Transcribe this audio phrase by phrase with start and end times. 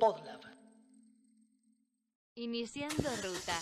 [0.00, 0.40] Podlab.
[2.34, 3.58] Iniciando ruta.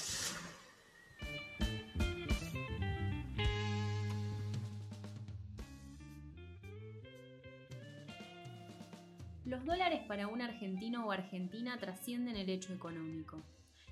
[9.44, 13.42] Los dólares para un argentino o argentina trascienden el hecho económico.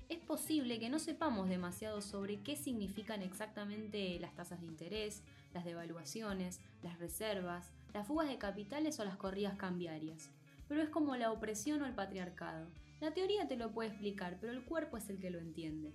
[0.09, 5.21] Es posible que no sepamos demasiado sobre qué significan exactamente las tasas de interés,
[5.53, 10.29] las devaluaciones, las reservas, las fugas de capitales o las corridas cambiarias.
[10.67, 12.67] Pero es como la opresión o el patriarcado.
[12.99, 15.93] La teoría te lo puede explicar, pero el cuerpo es el que lo entiende.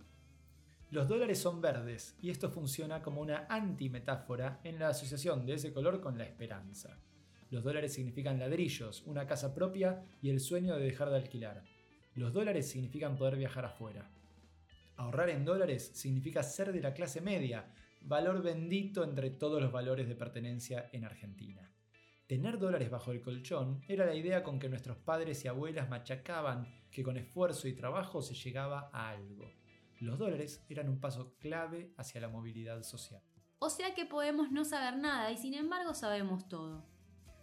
[0.91, 5.73] Los dólares son verdes y esto funciona como una antimetáfora en la asociación de ese
[5.73, 6.99] color con la esperanza.
[7.51, 11.65] Los dólares significan ladrillos, una casa propia y el sueño de dejar de alquilar.
[12.15, 14.11] Los dólares significan poder viajar afuera.
[14.97, 20.09] Ahorrar en dólares significa ser de la clase media, valor bendito entre todos los valores
[20.09, 21.73] de pertenencia en Argentina.
[22.33, 26.67] Tener dólares bajo el colchón era la idea con que nuestros padres y abuelas machacaban
[26.91, 29.53] que con esfuerzo y trabajo se llegaba a algo.
[30.01, 33.21] Los dólares eran un paso clave hacia la movilidad social.
[33.59, 36.87] O sea que podemos no saber nada y sin embargo sabemos todo.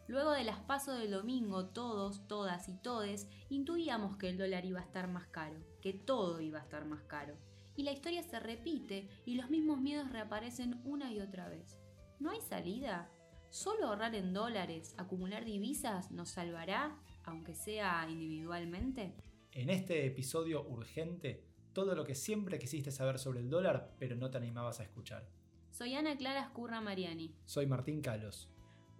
[0.08, 4.80] Luego de las pasos del domingo, todos, todas y todes intuíamos que el dólar iba
[4.80, 7.38] a estar más caro, que todo iba a estar más caro.
[7.76, 11.78] Y la historia se repite y los mismos miedos reaparecen una y otra vez.
[12.17, 13.12] ¿No hay salida?
[13.50, 19.16] ¿Solo ahorrar en dólares, acumular divisas nos salvará, aunque sea individualmente?
[19.52, 24.30] En este episodio urgente, todo lo que siempre quisiste saber sobre el dólar, pero no
[24.30, 25.27] te animabas a escuchar.
[25.72, 27.33] Soy Ana Clara Escurra Mariani.
[27.45, 28.50] Soy Martín Calos.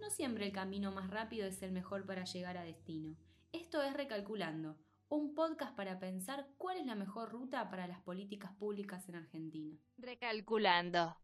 [0.00, 3.16] No siempre el camino más rápido es el mejor para llegar a destino.
[3.52, 4.76] Esto es Recalculando,
[5.08, 9.78] un podcast para pensar cuál es la mejor ruta para las políticas públicas en Argentina.
[9.96, 11.16] Recalculando.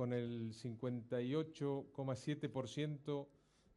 [0.00, 3.26] Con el 58,7%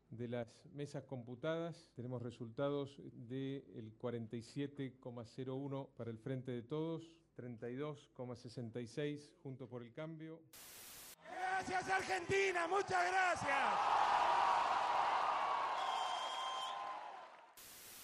[0.10, 2.96] de las mesas computadas, tenemos resultados
[3.28, 10.40] del 47,01 para el Frente de Todos, 32,66 junto por el cambio.
[11.30, 13.74] Gracias Argentina, muchas gracias.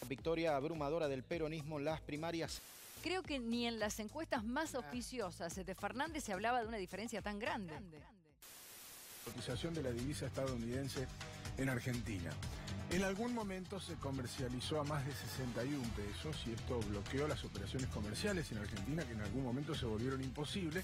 [0.10, 2.62] Victoria abrumadora del peronismo en las primarias.
[3.02, 7.22] Creo que ni en las encuestas más auspiciosas de Fernández se hablaba de una diferencia
[7.22, 7.74] tan grande.
[9.24, 11.08] Cotización de la divisa estadounidense
[11.58, 12.32] en Argentina.
[12.92, 17.88] En algún momento se comercializó a más de 61 pesos y esto bloqueó las operaciones
[17.90, 20.84] comerciales en Argentina que en algún momento se volvieron imposibles.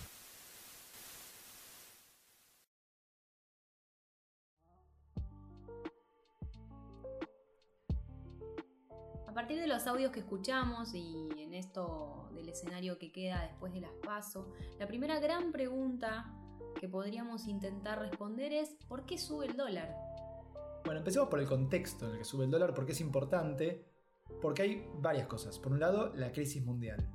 [9.75, 14.47] Los audios que escuchamos y en esto del escenario que queda después de las pasos,
[14.79, 16.33] la primera gran pregunta
[16.79, 19.93] que podríamos intentar responder es ¿por qué sube el dólar?
[20.85, 23.85] Bueno, empecemos por el contexto en el que sube el dólar, porque es importante,
[24.41, 25.59] porque hay varias cosas.
[25.59, 27.05] Por un lado, la crisis mundial.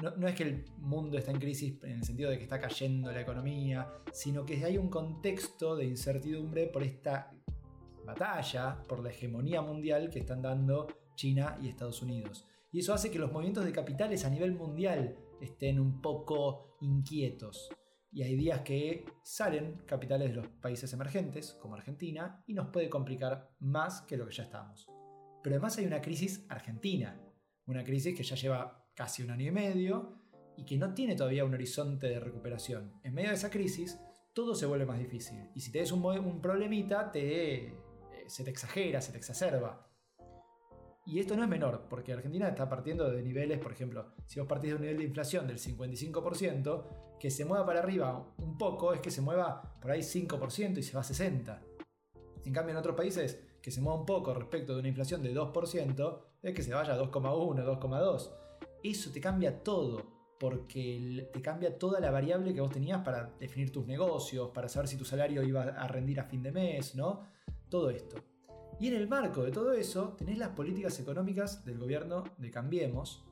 [0.00, 2.60] No, no, es que el mundo está en crisis en el sentido de que está
[2.60, 7.32] cayendo la economía, sino que hay un contexto de incertidumbre por esta
[8.04, 12.46] batalla, por la hegemonía mundial que están dando China y Estados Unidos.
[12.70, 17.68] Y eso hace que los movimientos de capitales a nivel mundial estén un poco inquietos.
[18.12, 22.88] Y hay días que salen capitales de los países emergentes, como Argentina, y nos puede
[22.88, 24.86] complicar más que lo que ya estamos.
[25.42, 27.20] Pero además hay una crisis argentina,
[27.66, 30.22] una crisis que ya lleva casi un año y medio
[30.56, 32.92] y que no tiene todavía un horizonte de recuperación.
[33.02, 33.98] En medio de esa crisis,
[34.32, 35.50] todo se vuelve más difícil.
[35.54, 37.74] Y si tenés un, un problemita, te, eh,
[38.26, 39.86] se te exagera, se te exacerba.
[41.06, 44.48] Y esto no es menor, porque Argentina está partiendo de niveles, por ejemplo, si vos
[44.48, 46.84] partís de un nivel de inflación del 55%,
[47.20, 50.82] que se mueva para arriba un poco es que se mueva por ahí 5% y
[50.82, 51.58] se va a 60%.
[52.44, 55.32] En cambio, en otros países, que se mueva un poco respecto de una inflación de
[55.32, 58.30] 2%, es que se vaya a 2,1, 2,2.
[58.82, 60.02] Eso te cambia todo,
[60.40, 64.88] porque te cambia toda la variable que vos tenías para definir tus negocios, para saber
[64.88, 67.22] si tu salario iba a rendir a fin de mes, ¿no?
[67.68, 68.16] Todo esto.
[68.78, 73.24] Y en el marco de todo eso tenés las políticas económicas del gobierno de Cambiemos,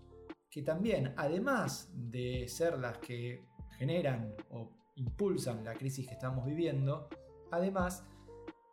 [0.51, 3.45] que también, además de ser las que
[3.77, 7.09] generan o impulsan la crisis que estamos viviendo,
[7.51, 8.05] además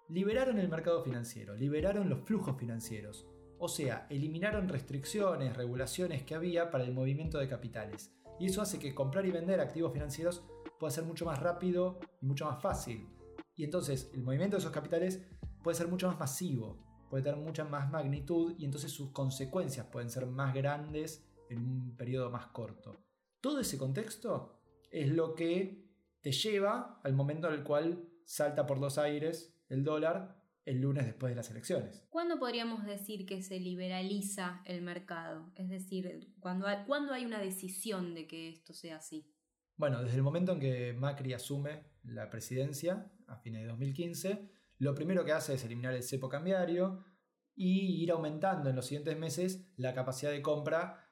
[0.08, 3.28] liberaron el mercado financiero, liberaron los flujos financieros,
[3.60, 8.12] o sea, eliminaron restricciones, regulaciones que había para el movimiento de capitales.
[8.40, 10.44] Y eso hace que comprar y vender activos financieros
[10.80, 13.08] pueda ser mucho más rápido y mucho más fácil.
[13.56, 15.22] Y entonces el movimiento de esos capitales
[15.64, 16.78] puede ser mucho más masivo,
[17.10, 21.96] puede tener mucha más magnitud y entonces sus consecuencias pueden ser más grandes en un
[21.96, 23.04] periodo más corto.
[23.42, 24.62] Todo ese contexto
[24.92, 25.86] es lo que
[26.22, 31.06] te lleva al momento en el cual salta por los aires el dólar el lunes
[31.06, 32.06] después de las elecciones.
[32.10, 35.52] ¿Cuándo podríamos decir que se liberaliza el mercado?
[35.56, 39.28] Es decir, ¿cuándo hay, ¿cuándo hay una decisión de que esto sea así?
[39.76, 44.52] Bueno, desde el momento en que Macri asume la presidencia, a fines de 2015,
[44.82, 47.06] lo primero que hace es eliminar el cepo cambiario
[47.54, 51.08] y ir aumentando en los siguientes meses la capacidad de compra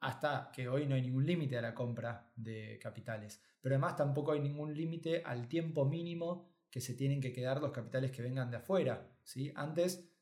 [0.00, 3.42] hasta que hoy no hay ningún límite a la compra de capitales.
[3.62, 7.70] Pero además tampoco hay ningún límite al tiempo mínimo que se tienen que quedar los
[7.70, 9.10] capitales que vengan de afuera.
[9.24, 9.50] ¿sí?
[9.56, 10.12] Antes,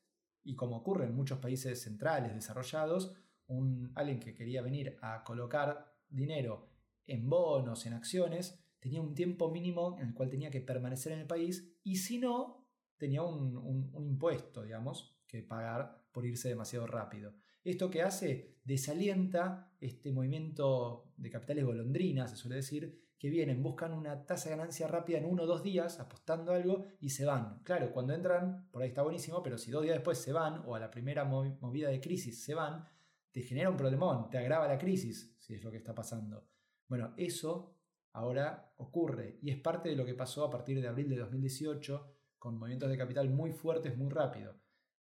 [0.41, 3.13] y como ocurre en muchos países centrales desarrollados,
[3.47, 6.69] un, alguien que quería venir a colocar dinero
[7.05, 11.19] en bonos, en acciones, tenía un tiempo mínimo en el cual tenía que permanecer en
[11.19, 12.60] el país y si no,
[13.01, 17.33] tenía un, impuesto, digamos, que pagar por irse demasiado rápido.
[17.63, 23.93] Esto que hace desalienta este movimiento de capitales golondrinas, se suele decir, que vienen, buscan
[23.93, 27.63] una tasa de ganancia rápida en uno o dos días, apostando algo y se van.
[27.63, 30.75] Claro, cuando entran, por ahí está buenísimo, pero si dos días después se van, o
[30.75, 32.87] a la primera movida de crisis se van,
[33.31, 36.47] te genera un problemón, te agrava la crisis, si es lo que está pasando.
[36.87, 37.79] Bueno, eso
[38.13, 42.20] ahora ocurre y es parte de lo que pasó a partir de abril de 2018
[42.41, 44.59] con movimientos de capital muy fuertes muy rápido.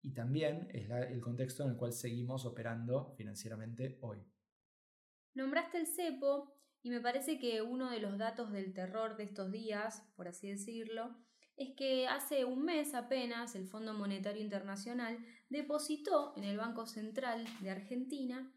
[0.00, 4.25] Y también es el contexto en el cual seguimos operando financieramente hoy.
[5.34, 9.50] Nombraste el cepo y me parece que uno de los datos del terror de estos
[9.50, 11.17] días, por así decirlo,
[11.56, 15.19] es que hace un mes apenas el Fondo Monetario Internacional
[15.49, 18.52] depositó en el Banco Central de Argentina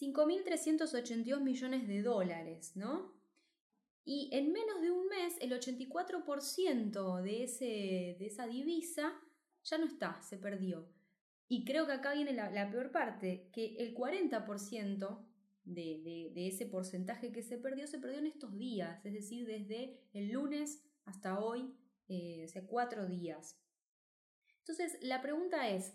[0.00, 3.17] 5.382 millones de dólares, ¿no?
[4.10, 9.12] Y en menos de un mes el 84% de, ese, de esa divisa
[9.64, 10.88] ya no está, se perdió.
[11.46, 15.26] Y creo que acá viene la, la peor parte, que el 40%
[15.62, 20.32] de, ese porcentaje que se perdió, se perdió en estos días, es decir, desde el
[20.32, 21.74] lunes hasta hoy,
[22.08, 23.60] eh, cuatro días.
[24.60, 25.92] Entonces, la pregunta es,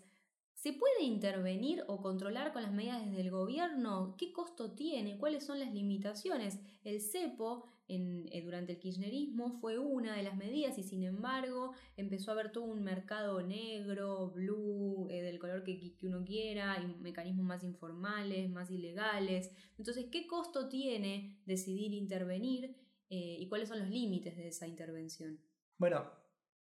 [0.52, 4.14] ¿se puede intervenir o controlar con las medidas desde el gobierno?
[4.16, 5.18] ¿Qué costo tiene?
[5.18, 6.60] ¿Cuáles son las limitaciones?
[6.84, 12.30] El cepo eh, durante el kirchnerismo fue una de las medidas y sin embargo empezó
[12.30, 16.86] a haber todo un mercado negro, blue, eh, del color que, que, uno quiera, y
[17.02, 19.50] mecanismos más informales, más ilegales.
[19.76, 22.74] Entonces, ¿qué costo tiene decidir intervenir
[23.10, 25.38] eh, y cuáles son los límites de esa intervención?
[25.76, 26.10] Bueno,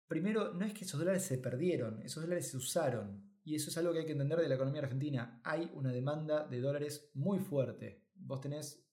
[0.07, 3.31] primero, no es que esos dólares se perdieron, esos dólares se usaron.
[3.45, 5.41] Y eso es algo que hay que entender de la economía argentina.
[5.43, 8.07] Hay una demanda de dólares muy fuerte.
[8.15, 8.83] Vos tenés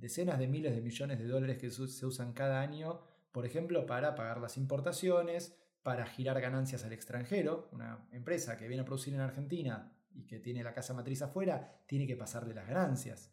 [0.00, 3.00] decenas de miles de millones de dólares que se usan cada año,
[3.32, 7.68] por ejemplo, para pagar las importaciones, para girar ganancias al extranjero.
[7.72, 11.82] Una empresa que viene a producir en Argentina y que tiene la casa matriz afuera,
[11.86, 13.32] tiene que pasarle las ganancias.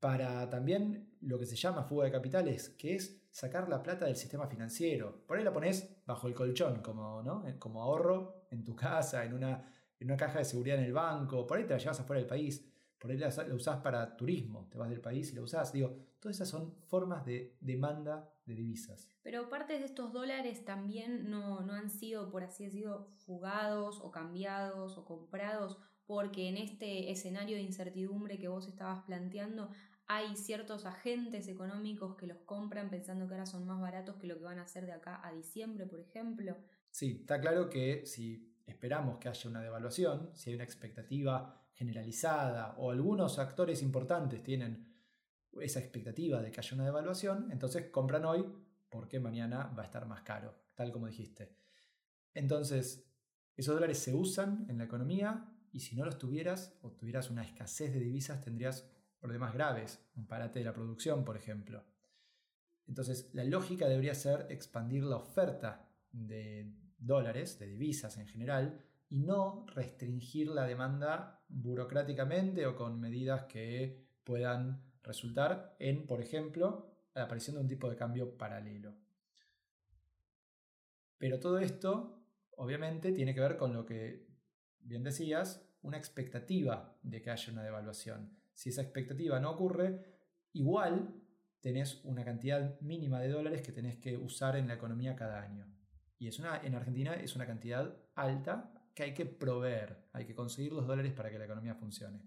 [0.00, 4.16] Para también lo que se llama fuga de capitales, que es sacar la plata del
[4.16, 5.24] sistema financiero.
[5.26, 7.44] Por ahí la pones bajo el colchón, como, ¿no?
[7.58, 11.46] como ahorro en tu casa, en una, en una caja de seguridad en el banco,
[11.46, 12.64] por ahí te la llevas afuera del país
[13.06, 15.72] por ahí la, usás para turismo, te vas del país y la usás.
[15.72, 19.10] Digo, todas esas son formas de demanda de divisas.
[19.22, 24.10] Pero partes de estos dólares también no, no han sido, por así decirlo, fugados o
[24.10, 29.70] cambiados o comprados, porque en este escenario de incertidumbre que vos estabas planteando,
[30.08, 34.38] hay ciertos agentes económicos que los compran pensando que ahora son más baratos que lo
[34.38, 36.56] que van a hacer de acá a diciembre, por ejemplo.
[36.90, 42.74] Sí, está claro que si esperamos que haya una devaluación, si hay una expectativa generalizada
[42.78, 44.94] o algunos actores importantes tienen
[45.60, 48.44] esa expectativa de que haya una devaluación, entonces compran hoy
[48.88, 51.54] porque mañana va a estar más caro, tal como dijiste.
[52.32, 53.06] Entonces,
[53.54, 57.42] esos dólares se usan en la economía y si no los tuvieras o tuvieras una
[57.42, 61.84] escasez de divisas tendrías problemas graves, un parate de la producción, por ejemplo.
[62.86, 68.82] Entonces, la lógica debería ser expandir la oferta de dólares, de divisas en general,
[69.16, 76.92] y no restringir la demanda burocráticamente o con medidas que puedan resultar en, por ejemplo,
[77.14, 78.94] la aparición de un tipo de cambio paralelo.
[81.16, 82.26] Pero todo esto,
[82.58, 84.26] obviamente, tiene que ver con lo que,
[84.80, 88.36] bien decías, una expectativa de que haya una devaluación.
[88.52, 90.04] Si esa expectativa no ocurre,
[90.52, 91.22] igual
[91.62, 95.66] tenés una cantidad mínima de dólares que tenés que usar en la economía cada año.
[96.18, 100.34] Y es una, en Argentina es una cantidad alta que hay que proveer, hay que
[100.34, 102.18] conseguir los dólares para que la economía funcione.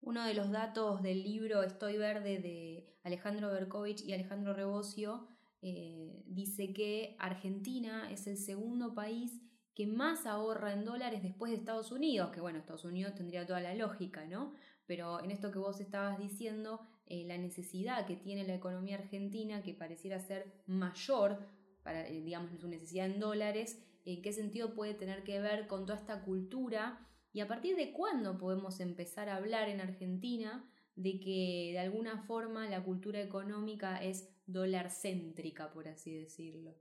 [0.00, 5.26] Uno de los datos del libro Estoy Verde de Alejandro Berkovich y Alejandro Rebocio
[5.62, 9.40] eh, dice que Argentina es el segundo país
[9.74, 13.60] que más ahorra en dólares después de Estados Unidos, que bueno, Estados Unidos tendría toda
[13.60, 14.54] la lógica, ¿no?
[14.86, 19.60] Pero en esto que vos estabas diciendo, eh, la necesidad que tiene la economía argentina,
[19.60, 21.40] que pareciera ser mayor
[21.82, 25.98] para, eh, digamos, su necesidad en dólares, qué sentido puede tener que ver con toda
[25.98, 31.70] esta cultura y a partir de cuándo podemos empezar a hablar en Argentina de que
[31.72, 36.74] de alguna forma la cultura económica es dólar céntrica, por así decirlo.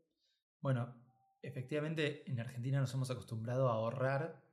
[0.61, 0.93] Bueno,
[1.41, 4.43] efectivamente en Argentina nos hemos acostumbrado a ahorrar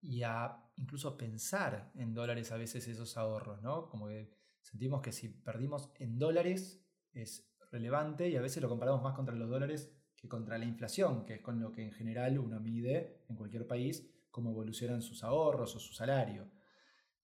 [0.00, 3.88] y a incluso pensar en dólares a veces esos ahorros, ¿no?
[3.88, 4.30] Como que
[4.60, 9.34] sentimos que si perdimos en dólares es relevante y a veces lo comparamos más contra
[9.34, 9.95] los dólares
[10.28, 14.08] contra la inflación, que es con lo que en general uno mide en cualquier país
[14.30, 16.50] cómo evolucionan sus ahorros o su salario.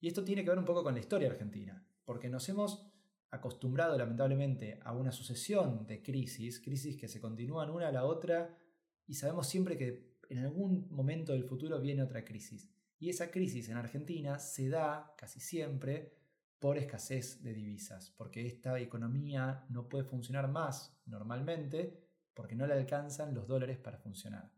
[0.01, 2.93] Y esto tiene que ver un poco con la historia argentina, porque nos hemos
[3.31, 8.59] acostumbrado lamentablemente a una sucesión de crisis, crisis que se continúan una a la otra
[9.07, 12.71] y sabemos siempre que en algún momento del futuro viene otra crisis.
[12.99, 16.15] Y esa crisis en Argentina se da casi siempre
[16.59, 22.02] por escasez de divisas, porque esta economía no puede funcionar más normalmente
[22.35, 24.51] porque no le alcanzan los dólares para funcionar.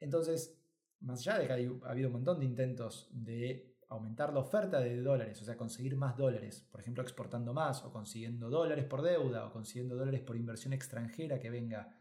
[0.00, 0.58] Entonces,
[1.00, 5.00] más allá de que ha habido un montón de intentos de aumentar la oferta de
[5.00, 9.46] dólares, o sea, conseguir más dólares, por ejemplo, exportando más o consiguiendo dólares por deuda
[9.46, 11.96] o consiguiendo dólares por inversión extranjera que venga.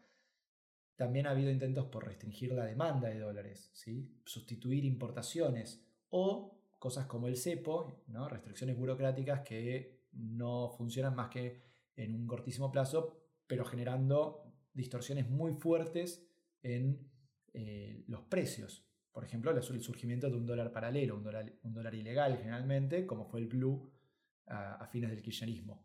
[0.96, 4.20] También ha habido intentos por restringir la demanda de dólares, ¿sí?
[4.26, 8.28] sustituir importaciones o cosas como el cepo, ¿no?
[8.28, 11.62] restricciones burocráticas que no funcionan más que
[11.96, 14.47] en un cortísimo plazo, pero generando
[14.78, 16.26] distorsiones muy fuertes
[16.62, 17.10] en
[17.54, 18.88] eh, los precios.
[19.12, 23.48] Por ejemplo, el surgimiento de un dólar paralelo, un dólar, ilegal generalmente, como fue el
[23.48, 23.92] blue
[24.46, 25.84] a, fines del kirchnerismo.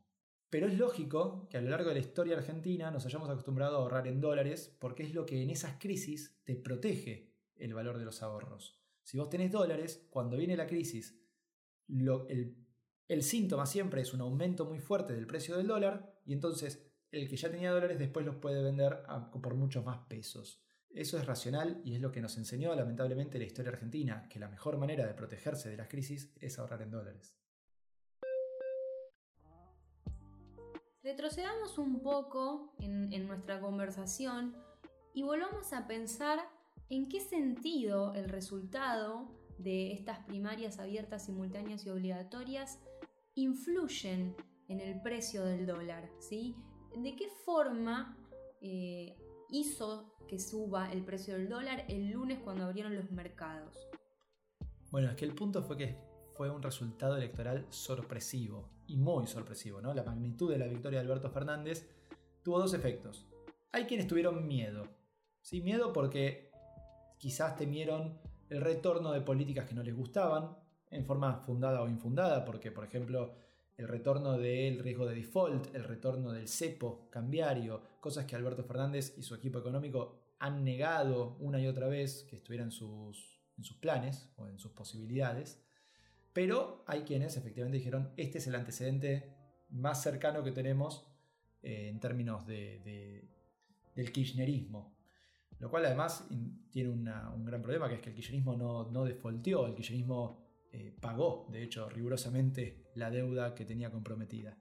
[0.51, 3.81] Pero es lógico que a lo largo de la historia argentina nos hayamos acostumbrado a
[3.81, 8.05] ahorrar en dólares porque es lo que en esas crisis te protege el valor de
[8.05, 8.79] los ahorros.
[9.03, 11.19] Si vos tenés dólares, cuando viene la crisis,
[11.89, 12.55] el,
[13.09, 17.29] el síntoma siempre es un aumento muy fuerte del precio del dólar y entonces el
[17.29, 19.03] que ya tenía dólares después los puede vender
[19.43, 20.65] por muchos más pesos.
[20.91, 24.49] Eso es racional y es lo que nos enseñó lamentablemente la historia argentina, que la
[24.49, 27.37] mejor manera de protegerse de las crisis es ahorrar en dólares.
[31.03, 34.57] Retrocedamos un poco en, en nuestra conversación
[35.15, 36.39] y volvamos a pensar
[36.89, 39.29] en qué sentido el resultado
[39.59, 42.79] de estas primarias abiertas, simultáneas y obligatorias
[43.35, 44.35] influyen
[44.69, 46.55] en el precio del dólar, ¿sí?
[46.97, 48.17] ¿De qué forma
[48.61, 49.17] eh,
[49.51, 53.89] hizo que suba el precio del dólar el lunes cuando abrieron los mercados?
[54.91, 55.97] Bueno, es que el punto fue que
[56.35, 59.95] fue un resultado electoral sorpresivo y muy sorpresivo, ¿no?
[59.95, 61.89] La magnitud de la victoria de Alberto Fernández
[62.43, 63.27] tuvo dos efectos.
[63.73, 64.87] Hay quienes tuvieron miedo,
[65.41, 65.63] ¿sí?
[65.63, 66.51] Miedo porque
[67.19, 68.21] quizás temieron
[68.51, 70.57] el retorno de políticas que no les gustaban,
[70.91, 73.35] en forma fundada o infundada, porque por ejemplo
[73.77, 79.15] el retorno del riesgo de default, el retorno del cepo cambiario, cosas que Alberto Fernández
[79.17, 83.65] y su equipo económico han negado una y otra vez que estuvieran en sus, en
[83.65, 85.63] sus planes o en sus posibilidades.
[86.33, 89.35] Pero hay quienes efectivamente dijeron, este es el antecedente
[89.71, 91.07] más cercano que tenemos
[91.63, 93.29] eh, en términos de,
[93.95, 94.97] del kirchnerismo.
[95.59, 96.27] Lo cual además
[96.73, 100.42] tiene un gran problema, que es que el kirchnerismo no, no el kirchnerismo
[100.73, 104.59] eh, pagó, de hecho, rigurosamente la deuda que tenía comprometida.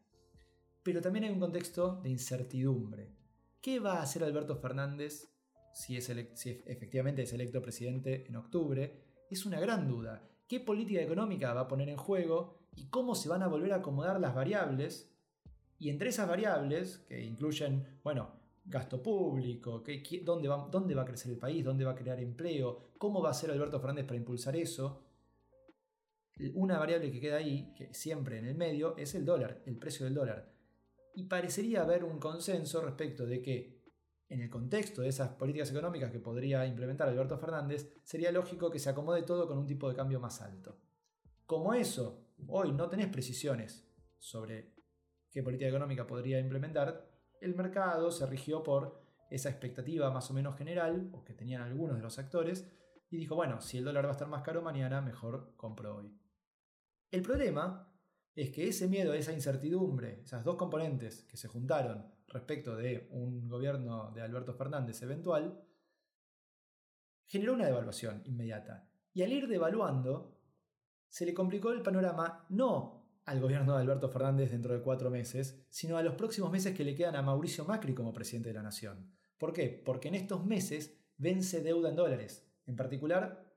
[0.83, 3.15] Pero también hay un contexto de incertidumbre.
[3.61, 5.29] ¿Qué va a hacer Alberto Fernández
[5.73, 9.05] si, es efectivamente es electo presidente en octubre?
[9.29, 10.27] Es una gran duda.
[10.47, 13.77] ¿Qué política económica va a poner en juego y cómo se van a volver a
[13.77, 15.15] acomodar las variables?
[15.79, 19.83] Y entre esas variables, que incluyen, bueno, gasto público,
[20.23, 23.29] dónde, va, dónde va a crecer el país, dónde va a crear empleo, cómo va
[23.29, 25.03] a hacer Alberto Fernández para impulsar eso,
[26.53, 30.05] una variable que queda ahí, que siempre en el medio, es el dólar, el precio
[30.05, 30.51] del dólar.
[31.13, 33.81] Y parecería haber un consenso respecto de que,
[34.29, 38.79] en el contexto de esas políticas económicas que podría implementar Alberto Fernández, sería lógico que
[38.79, 40.79] se acomode todo con un tipo de cambio más alto.
[41.45, 43.85] Como eso, hoy no tenés precisiones
[44.17, 44.73] sobre
[45.29, 47.09] qué política económica podría implementar,
[47.41, 51.97] el mercado se rigió por esa expectativa más o menos general, o que tenían algunos
[51.97, 52.69] de los actores,
[53.09, 56.17] y dijo, bueno, si el dólar va a estar más caro mañana, mejor compro hoy.
[57.11, 57.93] El problema
[58.33, 63.49] es que ese miedo, esa incertidumbre, esas dos componentes que se juntaron respecto de un
[63.49, 65.61] gobierno de Alberto Fernández eventual,
[67.25, 68.89] generó una devaluación inmediata.
[69.13, 70.39] Y al ir devaluando,
[71.09, 75.65] se le complicó el panorama no al gobierno de Alberto Fernández dentro de cuatro meses,
[75.69, 78.63] sino a los próximos meses que le quedan a Mauricio Macri como presidente de la
[78.63, 79.11] Nación.
[79.37, 79.81] ¿Por qué?
[79.85, 82.49] Porque en estos meses vence deuda en dólares.
[82.65, 83.50] En particular,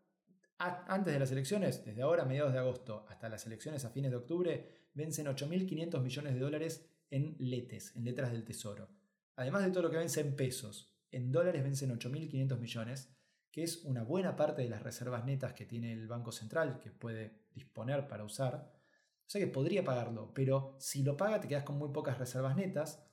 [0.59, 4.17] antes de las elecciones, desde ahora, mediados de agosto, hasta las elecciones a fines de
[4.17, 8.89] octubre, vencen 8.500 millones de dólares en letes, en letras del tesoro.
[9.37, 10.91] Además de todo lo que vence en pesos.
[11.11, 13.15] en dólares vencen 8.500 millones,
[13.53, 16.91] que es una buena parte de las reservas netas que tiene el Banco Central, que
[16.91, 18.73] puede disponer para usar.
[19.21, 22.57] O sea que podría pagarlo, pero si lo paga te quedas con muy pocas reservas
[22.57, 23.07] netas.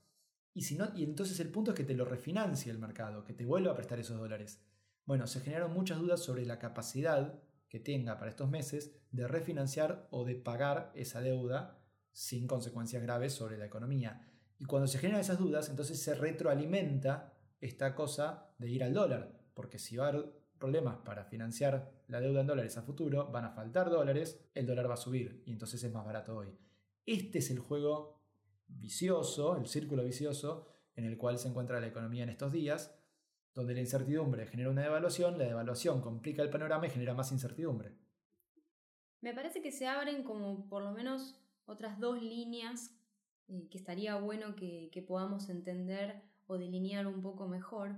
[0.54, 3.34] Y, si no, y entonces el punto es que te lo refinancie el mercado, que
[3.34, 4.66] te vuelva a prestar esos dólares.
[5.06, 10.08] Bueno, se generaron muchas dudas sobre la capacidad que tenga para estos meses de refinanciar
[10.12, 11.82] o de pagar esa deuda
[12.12, 14.28] sin consecuencias graves sobre la economía.
[14.60, 19.40] Y cuando se generan esas dudas, entonces se retroalimenta esta cosa de ir al dólar,
[19.54, 23.46] porque si va a haber problemas para financiar la deuda en dólares a futuro, van
[23.46, 26.56] a faltar dólares, el dólar va a subir y entonces es más barato hoy.
[27.06, 28.22] Este es el juego
[28.68, 32.96] vicioso, el círculo vicioso en el cual se encuentra la economía en estos días,
[33.54, 37.98] donde la incertidumbre genera una devaluación, la devaluación complica el panorama y genera más incertidumbre.
[39.22, 42.92] Me parece que se abren como por lo menos otras dos líneas
[43.48, 47.96] eh, que estaría bueno que, que podamos entender o delinear un poco mejor.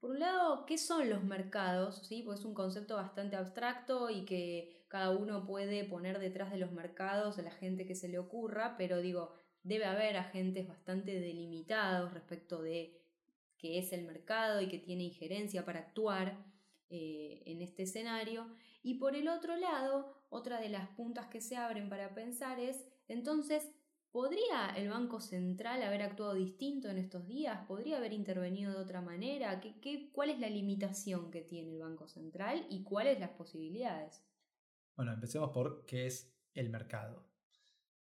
[0.00, 2.02] Por un lado, ¿qué son los mercados?
[2.06, 2.22] ¿Sí?
[2.22, 6.72] Pues es un concepto bastante abstracto y que cada uno puede poner detrás de los
[6.72, 9.32] mercados a la gente que se le ocurra, pero digo,
[9.62, 13.03] debe haber agentes bastante delimitados respecto de
[13.64, 16.36] qué es el mercado y que tiene injerencia para actuar
[16.90, 18.46] eh, en este escenario.
[18.82, 22.84] Y por el otro lado, otra de las puntas que se abren para pensar es,
[23.08, 23.70] entonces,
[24.12, 27.66] ¿podría el Banco Central haber actuado distinto en estos días?
[27.66, 29.62] ¿Podría haber intervenido de otra manera?
[29.62, 34.22] ¿Qué, qué, cuál es la limitación que tiene el Banco Central y cuáles las posibilidades?
[34.94, 37.24] Bueno, empecemos por qué es el mercado.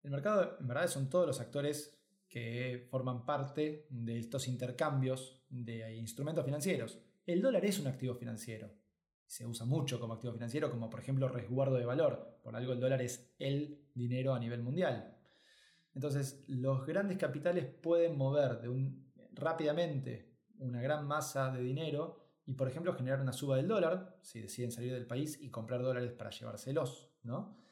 [0.03, 1.97] El mercado, en verdad, son todos los actores
[2.29, 6.99] que forman parte de estos intercambios de instrumentos financieros.
[7.27, 8.71] El dólar es un activo financiero.
[9.27, 12.41] Se usa mucho como activo financiero, como por ejemplo resguardo de valor.
[12.43, 15.17] Por algo el dólar es el dinero a nivel mundial.
[15.95, 18.61] Entonces, los grandes capitales pueden mover
[19.33, 24.41] rápidamente una gran masa de dinero y, por ejemplo, generar una suba del dólar, si
[24.41, 27.64] deciden salir del país y comprar dólares para llevárselos, ¿no?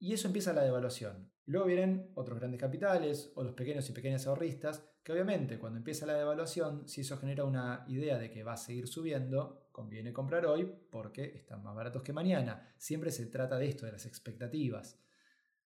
[0.00, 1.30] Y eso empieza la devaluación.
[1.44, 6.06] Luego vienen otros grandes capitales o los pequeños y pequeñas ahorristas, que obviamente cuando empieza
[6.06, 10.46] la devaluación, si eso genera una idea de que va a seguir subiendo, conviene comprar
[10.46, 12.72] hoy porque están más baratos que mañana.
[12.78, 14.98] Siempre se trata de esto, de las expectativas.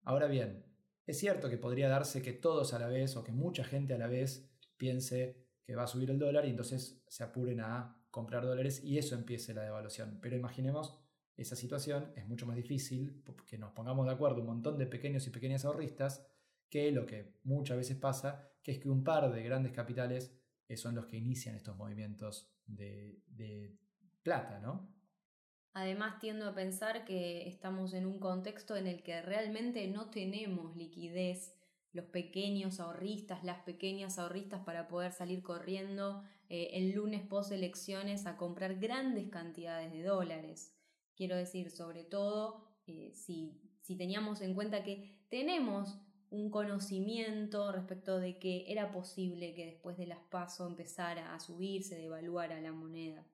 [0.04, 0.64] Ahora bien,
[1.06, 3.98] es cierto que podría darse que todos a la vez o que mucha gente a
[3.98, 8.44] la vez piense que va a subir el dólar y entonces se apuren a comprar
[8.44, 10.18] dólares y eso empiece la devaluación.
[10.20, 10.99] Pero imaginemos
[11.42, 15.26] esa situación es mucho más difícil que nos pongamos de acuerdo un montón de pequeños
[15.26, 16.26] y pequeñas ahorristas
[16.68, 20.32] que lo que muchas veces pasa, que es que un par de grandes capitales
[20.68, 23.78] eh, son los que inician estos movimientos de,
[24.22, 24.94] plata, ¿no?
[25.72, 30.76] Además, tiendo a pensar que estamos en un contexto en el que realmente no tenemos
[30.76, 31.56] liquidez
[31.92, 38.26] los pequeños ahorristas, las pequeñas ahorristas para poder salir corriendo eh, el lunes post elecciones
[38.26, 40.79] a comprar grandes cantidades de dólares.
[41.20, 48.18] Quiero decir, sobre todo, eh, si, si teníamos en cuenta que tenemos un conocimiento respecto
[48.18, 53.26] de que era posible que después de las pasos empezara a subirse, devaluara la moneda.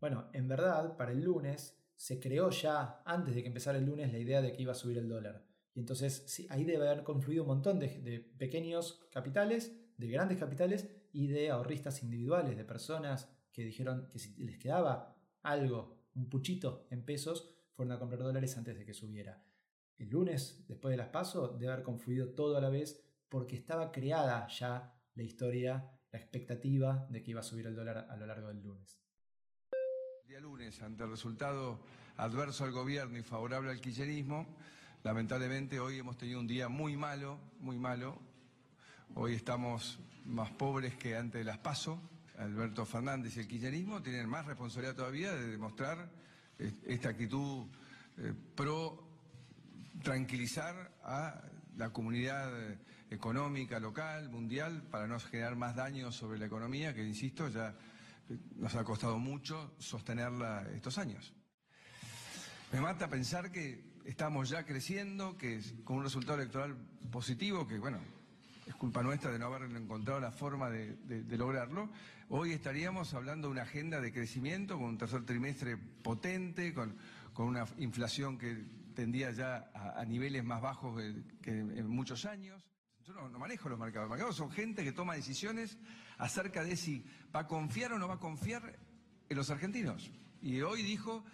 [0.00, 4.10] Bueno, en verdad, para el lunes se creó ya, antes de que empezara el lunes,
[4.10, 5.44] la idea de que iba a subir el dólar.
[5.74, 10.88] Y entonces ahí debe haber confluido un montón de, de, pequeños capitales, de grandes capitales
[11.12, 16.86] y de ahorristas individuales, de personas que dijeron que si les quedaba algo un puchito
[16.90, 19.44] en pesos, fueron a comprar dólares antes de que subiera.
[19.98, 23.92] El lunes, después de las pasos, debe haber confluido todo a la vez porque estaba
[23.92, 28.26] creada ya la historia, la expectativa de que iba a subir el dólar a lo
[28.26, 29.00] largo del lunes.
[30.22, 31.80] El día lunes, ante el resultado
[32.16, 34.46] adverso al gobierno y favorable al kirchnerismo,
[35.02, 38.18] lamentablemente hoy hemos tenido un día muy malo, muy malo.
[39.14, 41.98] Hoy estamos más pobres que antes de las pasos.
[42.38, 46.10] Alberto Fernández y el kirchnerismo tienen más responsabilidad todavía de demostrar
[46.58, 47.66] esta actitud
[48.18, 49.02] eh, pro
[50.02, 51.42] tranquilizar a
[51.76, 52.52] la comunidad
[53.10, 57.74] económica local, mundial, para no generar más daños sobre la economía, que insisto, ya
[58.56, 61.34] nos ha costado mucho sostenerla estos años.
[62.72, 66.76] Me mata pensar que estamos ya creciendo, que con un resultado electoral
[67.10, 68.00] positivo, que bueno,
[68.66, 70.96] es culpa nuestra de no haber encontrado la forma de,
[71.36, 71.90] lograrlo.
[72.28, 76.96] Hoy estaríamos hablando de una agenda de crecimiento con un tercer trimestre potente, con,
[77.36, 81.00] una inflación que tendía ya a, niveles más bajos
[81.42, 82.64] que, en muchos años.
[83.06, 84.08] Yo no, manejo los mercados.
[84.08, 85.76] Los mercados son gente que toma decisiones
[86.16, 88.78] acerca de si va a confiar o no va a confiar
[89.28, 90.10] en los argentinos.
[90.40, 91.24] Y hoy dijo,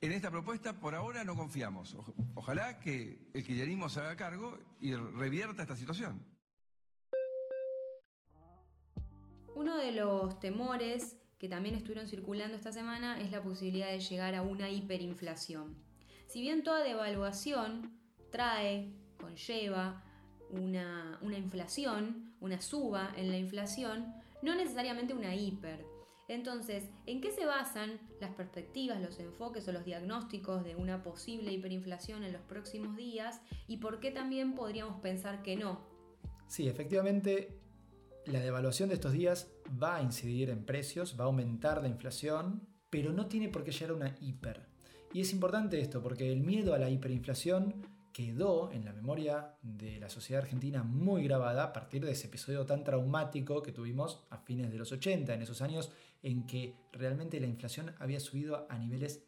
[0.00, 1.96] en esta propuesta por ahora no confiamos.
[2.34, 6.35] Ojalá que el kirchnerismo se haga cargo y revierta esta situación.
[9.56, 14.34] Uno de los temores que también estuvieron circulando esta semana es la posibilidad de llegar
[14.34, 15.74] a una hiperinflación.
[16.26, 17.98] Si bien toda devaluación
[18.30, 20.04] trae, conlleva
[20.50, 25.86] una, una inflación, una suba en la inflación, no necesariamente una hiper.
[26.28, 31.50] Entonces, ¿en qué se basan las perspectivas, los enfoques o los diagnósticos de una posible
[31.50, 35.80] hiperinflación en los próximos días y por qué también podríamos pensar que no?
[36.46, 37.65] Sí, efectivamente,
[38.26, 39.48] la devaluación de estos días
[39.82, 43.72] va a incidir en precios, va a aumentar la inflación, pero no tiene por qué
[43.72, 44.66] llegar a una hiper.
[45.12, 47.74] Y es importante esto porque el miedo a la hiperinflación
[48.12, 52.64] quedó en la memoria de la sociedad argentina muy grabada a partir de ese episodio
[52.64, 57.38] tan traumático que tuvimos a fines de los 80, en esos años en que realmente
[57.40, 59.22] la inflación había subido a niveles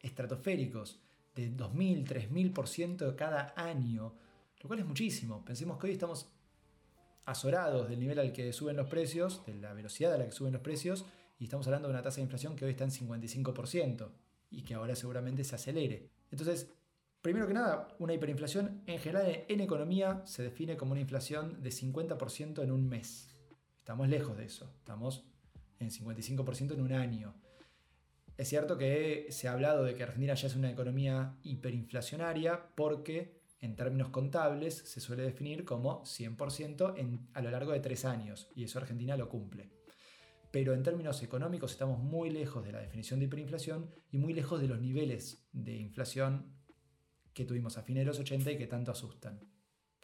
[0.00, 1.00] estratosféricos,
[1.34, 4.14] de 2.000, 3.000% cada año,
[4.60, 5.44] lo cual es muchísimo.
[5.44, 6.28] Pensemos que hoy estamos
[7.28, 10.54] azorados del nivel al que suben los precios, de la velocidad a la que suben
[10.54, 11.04] los precios,
[11.38, 14.08] y estamos hablando de una tasa de inflación que hoy está en 55%
[14.50, 16.08] y que ahora seguramente se acelere.
[16.30, 16.72] Entonces,
[17.20, 21.68] primero que nada, una hiperinflación en general en economía se define como una inflación de
[21.68, 23.28] 50% en un mes.
[23.78, 25.24] Estamos lejos de eso, estamos
[25.78, 27.34] en 55% en un año.
[28.38, 33.37] Es cierto que se ha hablado de que Argentina ya es una economía hiperinflacionaria porque
[33.60, 38.64] en términos contables se suele definir como 100% a lo largo de tres años y
[38.64, 39.70] eso Argentina lo cumple.
[40.50, 44.60] Pero en términos económicos estamos muy lejos de la definición de hiperinflación y muy lejos
[44.60, 46.54] de los niveles de inflación
[47.34, 49.40] que tuvimos a fines de los 80 y que tanto asustan.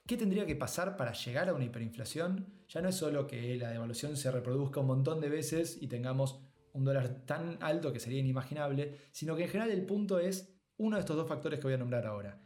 [0.07, 2.65] ¿Qué tendría que pasar para llegar a una hiperinflación?
[2.69, 6.41] Ya no es solo que la devaluación se reproduzca un montón de veces y tengamos
[6.73, 10.97] un dólar tan alto que sería inimaginable, sino que en general el punto es uno
[10.97, 12.45] de estos dos factores que voy a nombrar ahora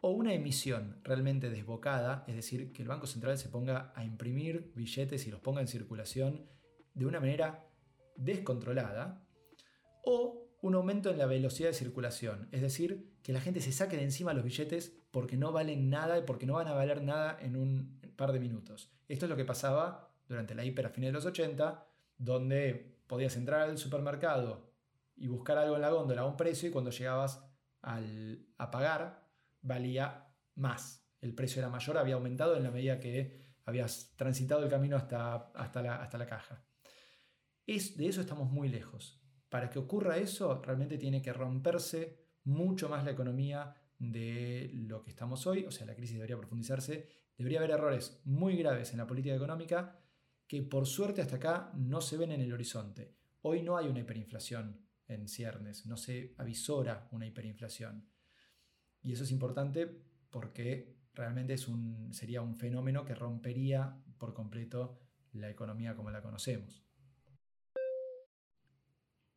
[0.00, 4.72] o una emisión realmente desbocada, es decir, que el Banco Central se ponga a imprimir
[4.74, 6.46] billetes y los ponga en circulación
[6.94, 7.66] de una manera
[8.16, 9.26] descontrolada,
[10.02, 13.96] o un aumento en la velocidad de circulación, es decir, que la gente se saque
[13.96, 17.38] de encima los billetes porque no valen nada y porque no van a valer nada
[17.40, 18.92] en un par de minutos.
[19.08, 21.86] Esto es lo que pasaba durante la hiper a fines de los 80,
[22.18, 24.70] donde podías entrar al supermercado
[25.16, 27.42] y buscar algo en la góndola a un precio y cuando llegabas
[27.82, 29.29] al, a pagar
[29.62, 31.06] valía más.
[31.20, 35.34] El precio era mayor, había aumentado en la medida que habías transitado el camino hasta,
[35.54, 36.64] hasta, la, hasta la caja.
[37.66, 39.22] Es, de eso estamos muy lejos.
[39.48, 45.10] Para que ocurra eso, realmente tiene que romperse mucho más la economía de lo que
[45.10, 49.06] estamos hoy, o sea, la crisis debería profundizarse, debería haber errores muy graves en la
[49.06, 50.00] política económica
[50.46, 53.14] que por suerte hasta acá no se ven en el horizonte.
[53.42, 58.09] Hoy no hay una hiperinflación en ciernes, no se avisora una hiperinflación.
[59.02, 59.86] Y eso es importante
[60.30, 64.98] porque realmente es un, sería un fenómeno que rompería por completo
[65.32, 66.84] la economía como la conocemos.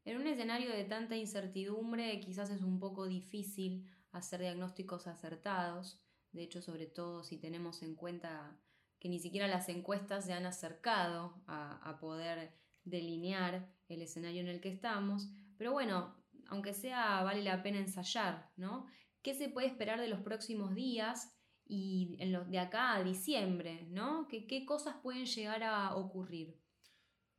[0.06, 6.43] En un escenario de tanta incertidumbre quizás es un poco difícil hacer diagnósticos acertados, de
[6.43, 8.60] hecho sobre todo si tenemos en cuenta
[8.99, 14.49] que ni siquiera las encuestas se han acercado a, a poder delinear el escenario en
[14.49, 16.15] el que estamos, pero bueno,
[16.47, 18.88] aunque sea vale la pena ensayar, ¿no?
[19.23, 21.33] Qué se puede esperar de los próximos días
[21.65, 24.27] y en de acá a diciembre, ¿no?
[24.27, 26.59] ¿Qué, ¿Qué cosas pueden llegar a ocurrir?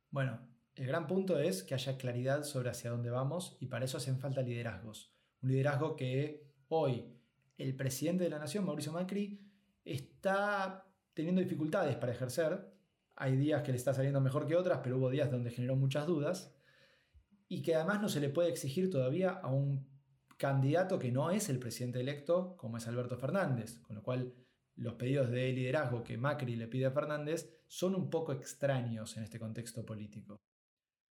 [0.09, 0.39] Bueno,
[0.75, 4.19] el gran punto es que haya claridad sobre hacia dónde vamos y para eso hacen
[4.19, 5.13] falta liderazgos.
[5.41, 7.15] Un liderazgo que hoy
[7.57, 9.39] el presidente de la nación, Mauricio Macri,
[9.85, 12.73] está teniendo dificultades para ejercer.
[13.15, 16.05] Hay días que le está saliendo mejor que otras, pero hubo días donde generó muchas
[16.05, 16.53] dudas.
[17.47, 19.87] Y que además no se le puede exigir todavía a un
[20.37, 24.33] candidato que no es el presidente electo, como es Alberto Fernández, con lo cual
[24.75, 29.23] los pedidos de liderazgo que Macri le pide a Fernández son un poco extraños en
[29.23, 30.41] este contexto político.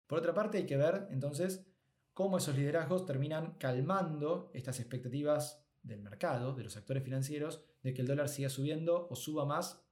[0.08, 1.66] Por otra parte, hay que ver entonces
[2.14, 8.02] cómo esos liderazgos terminan calmando estas expectativas del mercado, de los actores financieros, de que
[8.02, 9.86] el dólar siga subiendo o suba más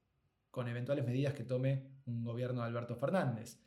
[0.50, 3.62] con eventuales medidas que tome un gobierno de Alberto Fernández.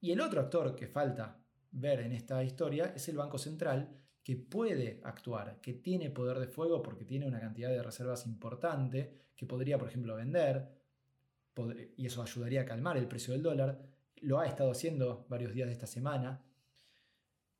[0.00, 4.36] Y el otro actor que falta ver en esta historia es el Banco Central, que
[4.36, 9.46] puede actuar, que tiene poder de fuego porque tiene una cantidad de reservas importante, que
[9.46, 10.68] podría, por ejemplo, vender,
[11.96, 13.80] y eso ayudaría a calmar el precio del dólar,
[14.20, 16.44] lo ha estado haciendo varios días de esta semana,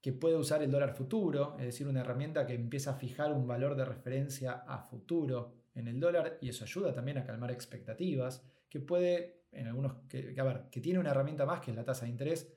[0.00, 3.46] que puede usar el dólar futuro, es decir, una herramienta que empieza a fijar un
[3.46, 8.44] valor de referencia a futuro en el dólar y eso ayuda también a calmar expectativas,
[8.68, 12.04] que puede, en algunos, que, ver, que tiene una herramienta más que es la tasa
[12.04, 12.52] de interés,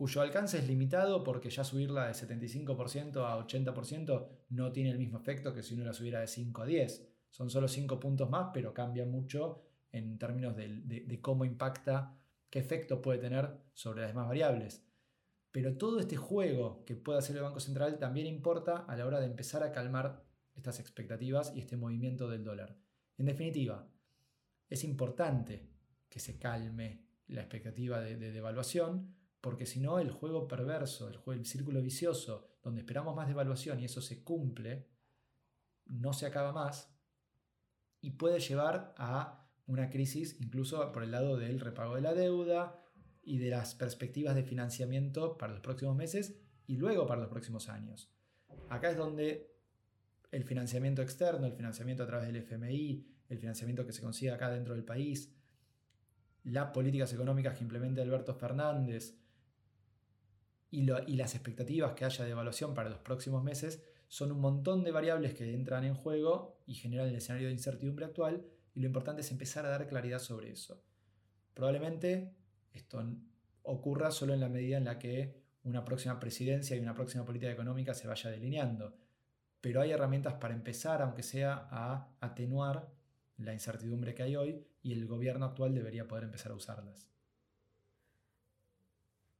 [0.00, 5.18] cuyo alcance es limitado porque ya subirla de 75% a 80% no tiene el mismo
[5.18, 7.06] efecto que si uno la subiera de 5 a 10.
[7.28, 9.60] Son solo 5 puntos más, pero cambia mucho
[9.92, 14.86] en términos de, cómo impacta qué efecto puede tener sobre las demás variables.
[15.52, 19.20] Pero todo este juego que puede hacer el Banco Central también importa a la hora
[19.20, 22.74] de empezar a calmar estas expectativas y este movimiento del dólar.
[23.18, 23.86] En definitiva,
[24.70, 25.68] es importante
[26.08, 31.80] que se calme la expectativa de, devaluación, porque si no el juego perverso, el, círculo
[31.80, 34.88] vicioso, donde esperamos más devaluación y eso se cumple,
[35.86, 36.94] no se acaba más
[38.00, 42.82] y puede llevar a una crisis incluso por el lado del repago de la deuda
[43.22, 47.68] y de las perspectivas de financiamiento para los próximos meses y luego para los próximos
[47.68, 48.10] años.
[48.68, 49.54] Acá es donde
[50.30, 54.50] el financiamiento externo, el financiamiento a través del FMI, el financiamiento que se consigue acá
[54.50, 55.34] dentro del país,
[56.44, 59.19] las políticas económicas que implemente Alberto Fernández
[60.70, 64.92] y, las expectativas que haya de evaluación para los próximos meses son un montón de
[64.92, 69.22] variables que entran en juego y generan el escenario de incertidumbre actual y lo importante
[69.22, 70.82] es empezar a dar claridad sobre eso.
[71.54, 72.34] Probablemente
[72.72, 73.04] esto
[73.62, 77.52] ocurra solo en la medida en la que una próxima presidencia y una próxima política
[77.52, 78.96] económica se vaya delineando,
[79.60, 82.88] pero hay herramientas para empezar, aunque sea a atenuar
[83.36, 87.08] la incertidumbre que hay hoy y el gobierno actual debería poder empezar a usarlas.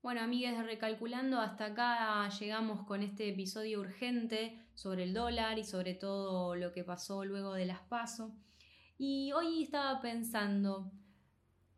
[0.03, 5.93] Bueno, amigues Recalculando, hasta acá llegamos con este episodio urgente sobre el dólar y sobre
[5.93, 8.35] todo lo que pasó luego de las PASO.
[8.97, 10.91] Y hoy estaba pensando,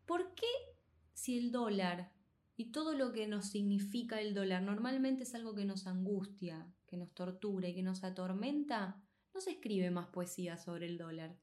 [0.05, 0.47] ¿por qué
[1.13, 2.13] si el dólar
[2.55, 6.95] y todo lo que nos significa el dólar normalmente es algo que nos angustia, que
[6.95, 11.42] nos tortura y que nos atormenta, no se escribe más poesía sobre el dólar?